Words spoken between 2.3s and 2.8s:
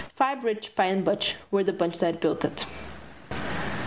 it.